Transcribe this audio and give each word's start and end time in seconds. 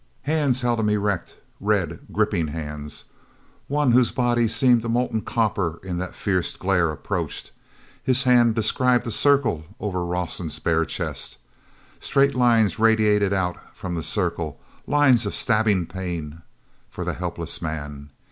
Hands 0.23 0.59
held 0.61 0.79
him 0.79 0.89
erect, 0.89 1.35
red, 1.59 1.99
gripping 2.11 2.47
hands. 2.47 3.03
One, 3.67 3.91
whose 3.91 4.09
body 4.11 4.47
seemed 4.47 4.83
molten 4.83 5.21
copper 5.21 5.79
in 5.83 5.99
that 5.99 6.15
fierce 6.15 6.55
glare, 6.55 6.89
approached. 6.89 7.51
His 8.01 8.23
hand 8.23 8.55
described 8.55 9.05
a 9.05 9.11
circle 9.11 9.63
over 9.79 10.03
Rawson's 10.03 10.57
bare 10.57 10.85
chest. 10.85 11.37
Straight 11.99 12.33
lines 12.33 12.79
radiated 12.79 13.31
out 13.31 13.57
from 13.77 13.93
the 13.93 14.01
circle, 14.01 14.59
lines 14.87 15.27
of 15.27 15.35
stabbing 15.35 15.85
pain 15.85 16.41
for 16.89 17.05
the 17.05 17.13
helpless 17.13 17.61
man. 17.61 18.09